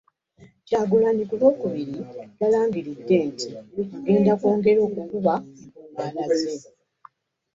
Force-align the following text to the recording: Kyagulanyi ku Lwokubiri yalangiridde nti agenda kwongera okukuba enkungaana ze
Kyagulanyi 0.67 1.23
ku 1.29 1.33
Lwokubiri 1.39 1.97
yalangiridde 2.41 3.15
nti 3.29 3.47
agenda 3.97 4.31
kwongera 4.39 4.79
okukuba 4.87 5.33
enkungaana 5.41 6.25
ze 6.39 6.51